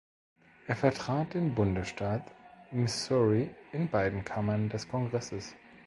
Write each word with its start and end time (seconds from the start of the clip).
Er 0.65 0.75
vertrat 0.75 1.35
den 1.35 1.53
Bundesstaat 1.53 2.23
Missouri 2.71 3.51
in 3.71 3.87
beiden 3.87 4.25
Kammern 4.25 4.67
des 4.67 4.89
Kongresses. 4.89 5.55